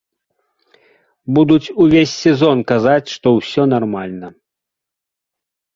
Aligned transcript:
Будуць 1.35 1.73
увесь 1.85 2.15
сезон 2.23 2.57
казаць, 2.73 3.13
што 3.15 3.27
ўсё 3.37 3.63
нармальна. 3.75 4.27